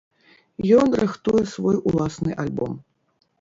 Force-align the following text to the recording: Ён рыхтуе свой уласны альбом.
Ён 0.83 0.87
рыхтуе 1.01 1.43
свой 1.51 1.77
уласны 1.91 2.31
альбом. 2.47 2.73